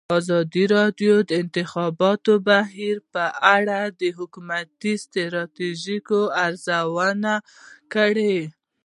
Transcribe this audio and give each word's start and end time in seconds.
ازادي 0.17 0.63
راډیو 0.75 1.13
د 1.23 1.23
د 1.29 1.31
انتخاباتو 1.43 2.33
بهیر 2.49 2.97
په 3.13 3.25
اړه 3.55 3.79
د 3.99 4.01
حکومتي 4.17 4.93
ستراتیژۍ 5.05 5.99
ارزونه 6.45 7.33
کړې. 7.93 8.37